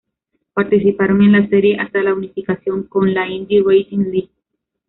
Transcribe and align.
Participaron 0.55 1.21
en 1.21 1.31
la 1.33 1.47
serie 1.47 1.77
hasta 1.79 2.01
la 2.01 2.15
unificación 2.15 2.85
con 2.87 3.13
la 3.13 3.27
Indy 3.27 3.61
Racing 3.61 4.07
League. 4.09 4.31